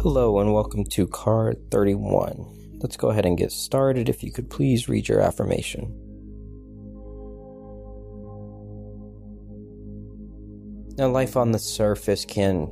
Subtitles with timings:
[0.00, 2.78] Hello and welcome to card 31.
[2.80, 4.08] Let's go ahead and get started.
[4.08, 5.92] If you could please read your affirmation.
[10.96, 12.70] Now, life on the surface can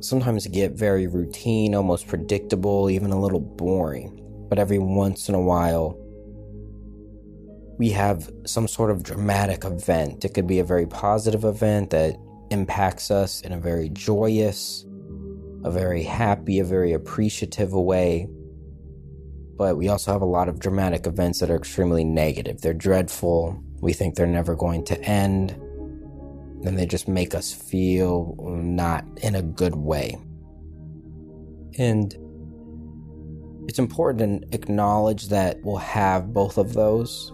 [0.00, 4.20] sometimes get very routine, almost predictable, even a little boring.
[4.48, 5.96] But every once in a while,
[7.78, 10.24] we have some sort of dramatic event.
[10.24, 12.16] It could be a very positive event that
[12.50, 14.84] impacts us in a very joyous,
[15.64, 18.28] a very happy, a very appreciative way.
[19.56, 22.60] But we also have a lot of dramatic events that are extremely negative.
[22.60, 23.62] They're dreadful.
[23.80, 25.52] We think they're never going to end.
[26.66, 30.18] And they just make us feel not in a good way.
[31.78, 32.14] And
[33.68, 37.32] it's important to acknowledge that we'll have both of those.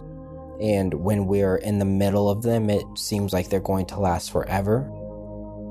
[0.61, 4.31] And when we're in the middle of them, it seems like they're going to last
[4.31, 4.89] forever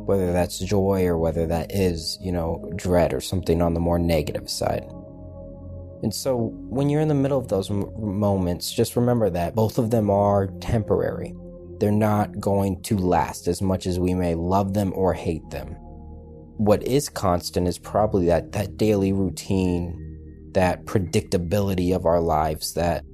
[0.07, 3.99] whether that's joy or whether that is, you know, dread or something on the more
[3.99, 4.85] negative side.
[6.03, 9.79] And so when you're in the middle of those m- moments, just remember that both
[9.79, 11.35] of them are temporary.
[11.79, 15.77] They're not going to last as much as we may love them or hate them.
[16.57, 23.05] What is constant is probably that, that daily routine, that predictability of our lives that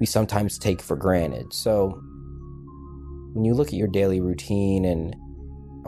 [0.00, 1.52] we sometimes take for granted.
[1.52, 2.00] So
[3.32, 5.14] when you look at your daily routine and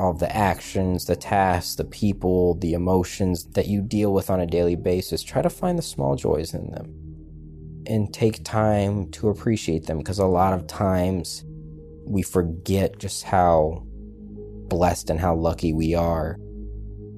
[0.00, 4.40] all of the actions, the tasks, the people, the emotions that you deal with on
[4.40, 6.94] a daily basis, try to find the small joys in them
[7.86, 11.44] and take time to appreciate them because a lot of times
[12.06, 13.82] we forget just how
[14.68, 16.38] blessed and how lucky we are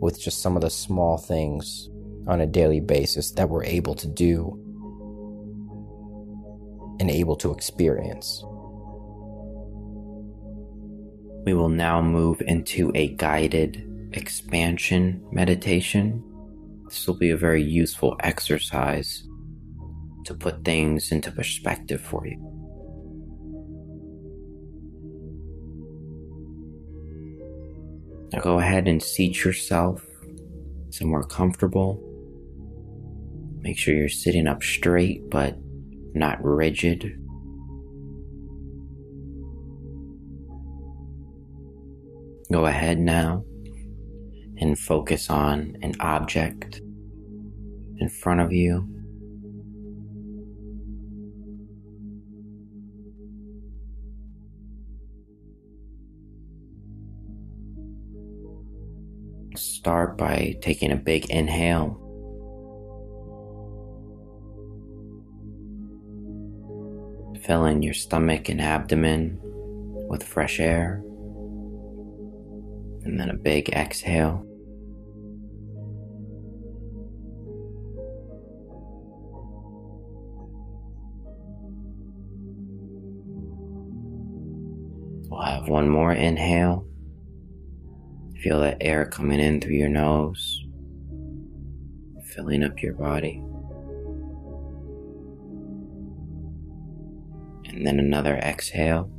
[0.00, 1.88] with just some of the small things
[2.26, 4.58] on a daily basis that we're able to do
[6.98, 8.44] and able to experience.
[11.44, 16.22] We will now move into a guided expansion meditation.
[16.84, 19.24] This will be a very useful exercise
[20.24, 22.38] to put things into perspective for you.
[28.32, 30.06] Now go ahead and seat yourself
[30.90, 32.00] somewhere comfortable.
[33.60, 35.56] Make sure you're sitting up straight but
[36.14, 37.18] not rigid.
[42.52, 43.46] Go ahead now
[44.58, 46.82] and focus on an object
[47.96, 48.86] in front of you.
[59.56, 61.98] Start by taking a big inhale.
[67.46, 71.02] Fill in your stomach and abdomen with fresh air
[73.04, 74.46] and then a big exhale.
[85.28, 86.86] We'll have one more inhale.
[88.42, 90.64] Feel that air coming in through your nose,
[92.24, 93.42] filling up your body.
[97.64, 99.10] And then another exhale.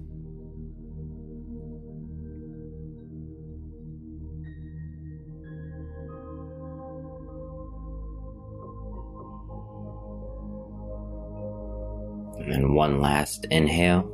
[12.46, 14.10] And one last inhale.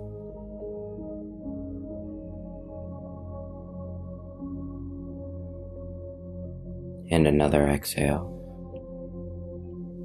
[7.11, 8.35] And another exhale.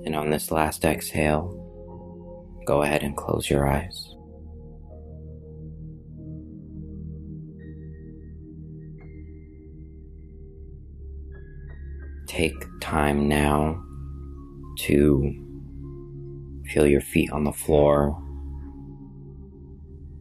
[0.07, 1.61] And on this last exhale,
[2.67, 4.11] go ahead and close your eyes.
[12.27, 13.81] Take time now
[14.81, 15.44] to
[16.75, 18.21] Feel your feet on the floor.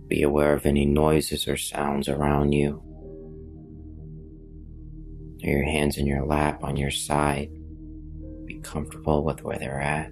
[0.07, 2.79] Be aware of any noises or sounds around you.
[5.43, 7.49] Are Your hands in your lap on your side.
[8.45, 10.09] Be comfortable with where they're at.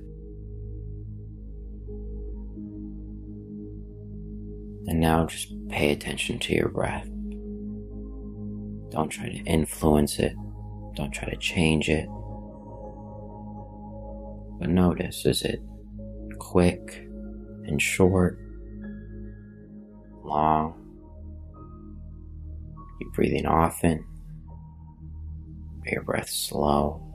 [4.87, 7.05] And now just pay attention to your breath.
[8.89, 10.33] Don't try to influence it.
[10.95, 12.07] Don't try to change it.
[14.59, 15.61] But notice is it
[16.51, 17.07] quick
[17.65, 18.37] and short,
[20.25, 20.73] long.
[22.99, 24.05] You're breathing often,
[25.85, 27.10] your breath slow.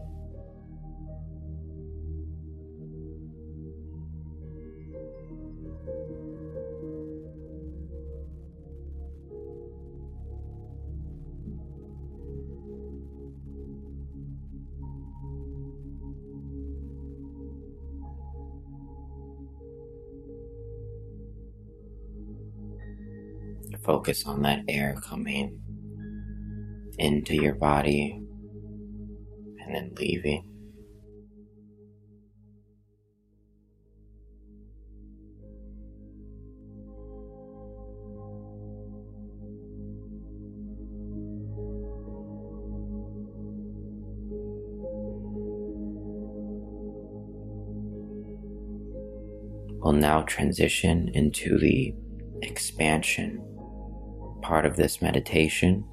[23.87, 25.61] Focus on that air coming
[26.99, 28.21] into your body
[29.61, 30.43] and then leaving.
[49.79, 51.95] We'll now transition into the
[52.43, 53.56] expansion
[54.47, 55.85] part of this meditation,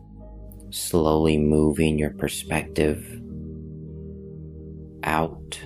[0.69, 3.03] slowly moving your perspective
[5.03, 5.59] out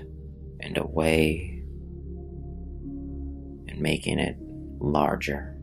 [0.61, 1.61] and away
[3.67, 4.37] and making it
[4.79, 5.53] larger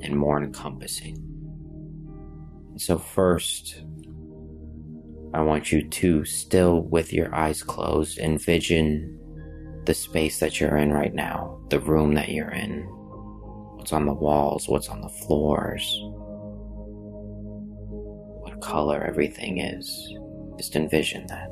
[0.00, 1.14] and more encompassing.
[2.78, 3.82] So, first,
[5.34, 9.18] I want you to, still with your eyes closed, envision
[9.84, 12.88] the space that you're in right now, the room that you're in,
[13.82, 15.98] what's on the walls, what's on the floors,
[18.44, 20.16] what color everything is.
[20.56, 21.50] Just envision that.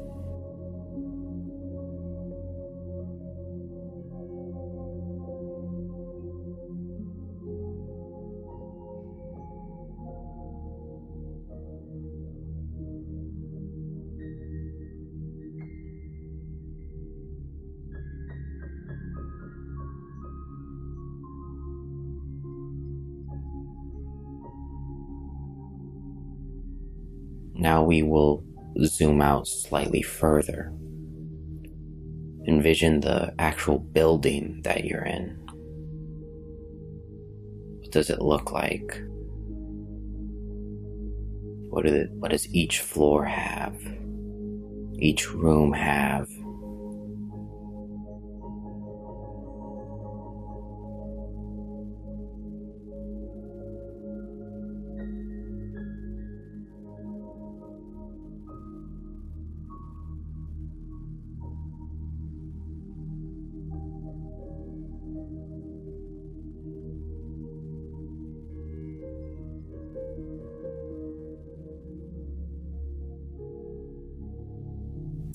[27.60, 28.42] Now we will
[28.84, 30.72] zoom out slightly further.
[32.48, 35.36] Envision the actual building that you're in.
[37.80, 39.02] What does it look like?
[41.68, 43.76] What, what does each floor have?
[44.98, 46.30] Each room have?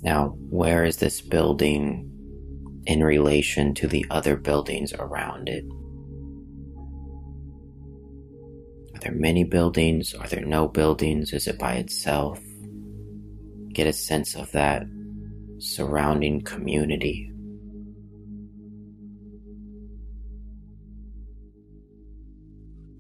[0.05, 2.11] Now, where is this building
[2.85, 5.65] in relation to the other buildings around it?
[8.93, 10.13] Are there many buildings?
[10.13, 11.33] Are there no buildings?
[11.33, 12.39] Is it by itself?
[13.73, 14.83] Get a sense of that
[15.57, 17.31] surrounding community.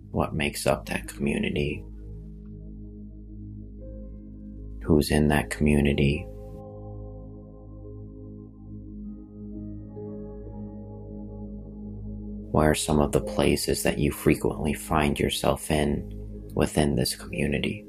[0.09, 1.83] What makes up that community?
[4.81, 6.25] Who's in that community?
[12.55, 16.09] Where are some of the places that you frequently find yourself in
[16.53, 17.85] within this community?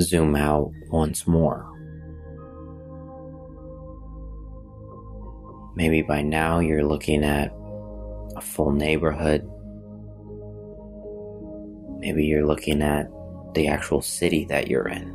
[0.00, 1.66] Zoom out once more.
[5.74, 7.52] Maybe by now you're looking at
[8.36, 9.48] a full neighborhood.
[12.00, 13.08] Maybe you're looking at
[13.54, 15.08] the actual city that you're in.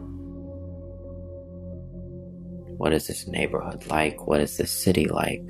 [2.78, 4.28] What is this neighborhood like?
[4.28, 5.50] What is this city like?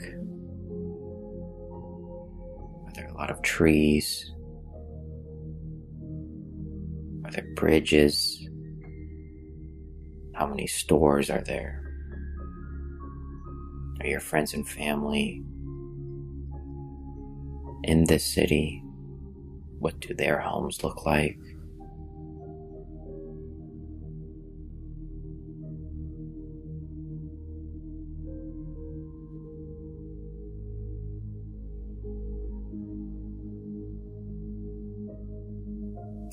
[2.85, 4.31] Are there a lot of trees?
[7.25, 8.42] Are there bridges?
[10.33, 11.79] How many stores are there?
[13.99, 15.43] Are your friends and family
[17.83, 18.81] in this city?
[19.79, 21.37] What do their homes look like?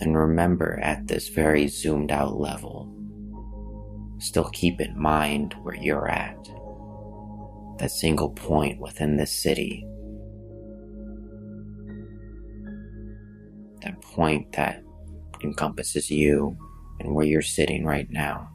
[0.00, 2.99] And remember at this very zoomed out level
[4.20, 6.36] still keep in mind where you're at.
[7.78, 9.86] That single point within this city.
[13.82, 14.82] That point that
[15.42, 16.56] encompasses you
[17.00, 18.50] and where you're sitting right now.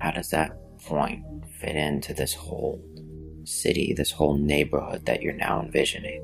[0.00, 1.24] How does that point
[1.60, 2.82] fit into this whole
[3.44, 6.22] city, this whole neighborhood that you're now envisioning?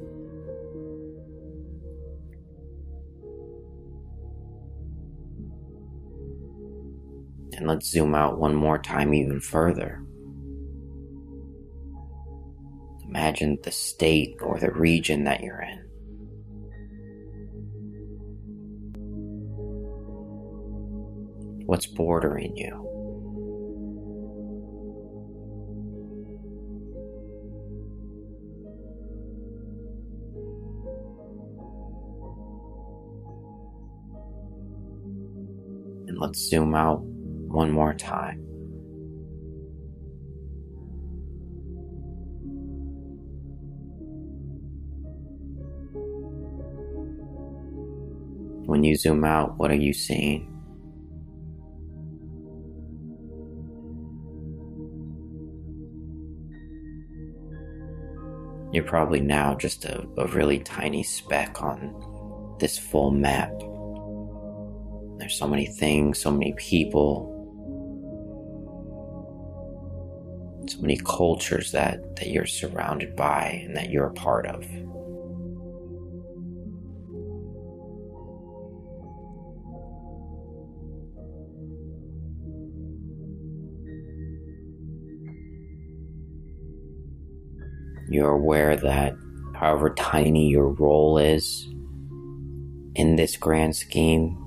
[7.65, 10.05] And let's zoom out one more time, even further.
[13.09, 15.79] Imagine the state or the region that you're in.
[21.65, 22.83] What's bordering you?
[36.09, 37.03] And let's zoom out
[37.55, 38.41] one more time.
[48.67, 50.51] When you zoom out, what are you seeing?
[58.73, 63.53] You're probably now just a, a really tiny speck on this full map.
[65.21, 67.34] There's so many things, so many people,
[70.69, 74.65] so many cultures that, that you're surrounded by and that you're a part of.
[88.09, 89.15] You're aware that
[89.57, 91.67] however tiny your role is
[92.95, 94.39] in this grand scheme,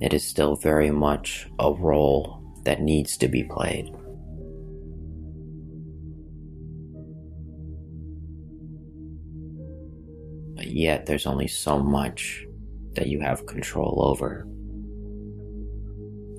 [0.00, 3.92] it is still very much a role that needs to be played.
[10.72, 12.46] Yet, there's only so much
[12.94, 14.46] that you have control over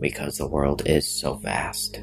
[0.01, 2.01] because the world is so vast.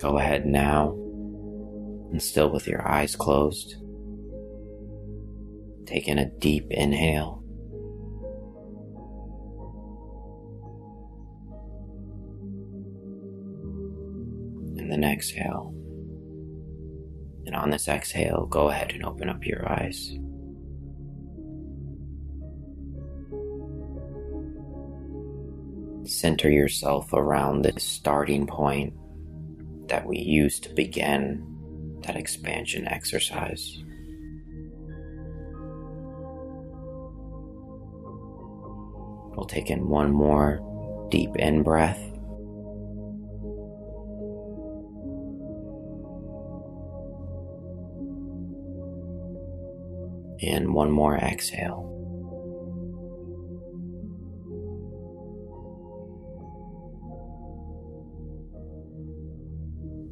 [0.00, 0.90] Go ahead now,
[2.10, 3.76] and still with your eyes closed,
[5.86, 7.42] take in a deep inhale.
[14.76, 15.72] And then exhale.
[17.46, 20.12] And on this exhale, go ahead and open up your eyes.
[26.04, 28.92] Center yourself around this starting point
[29.88, 33.78] that we used to begin that expansion exercise.
[39.36, 42.00] We'll take in one more deep in breath.
[50.42, 51.95] And one more exhale.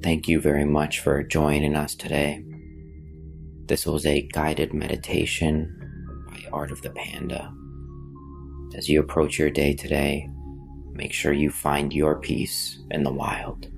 [0.04, 2.44] Thank you very much for joining us today.
[3.64, 5.74] This was a guided meditation
[6.28, 7.50] by Art of the Panda.
[8.76, 10.28] As you approach your day today,
[10.92, 13.70] make sure you find your peace in the wild.